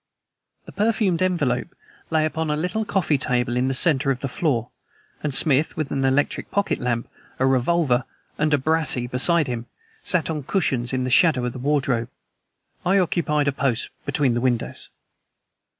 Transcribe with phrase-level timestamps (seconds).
[0.65, 1.67] The perfumed envelope
[2.09, 4.71] lay upon a little coffee table in the center of the floor,
[5.21, 9.67] and Smith, with an electric pocket lamp, a revolver, and a brassey beside him,
[10.01, 12.09] sat on cushions in the shadow of the wardrobe.
[12.83, 14.89] I occupied a post between the windows.